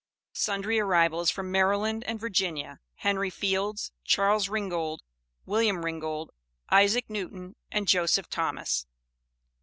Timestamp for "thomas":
8.31-8.87